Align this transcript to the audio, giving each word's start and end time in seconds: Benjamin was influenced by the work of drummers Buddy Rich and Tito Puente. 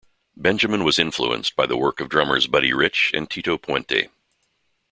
Benjamin 0.35 0.83
was 0.83 0.97
influenced 0.97 1.55
by 1.55 1.67
the 1.67 1.77
work 1.77 1.99
of 1.99 2.09
drummers 2.09 2.47
Buddy 2.47 2.73
Rich 2.73 3.11
and 3.13 3.29
Tito 3.29 3.55
Puente. 3.59 4.09